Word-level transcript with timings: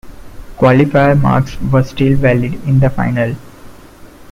Qualifier 0.57 1.21
marks 1.21 1.61
were 1.61 1.83
still 1.83 2.17
valid 2.17 2.55
in 2.67 2.79
the 2.79 2.89
final. 2.89 3.35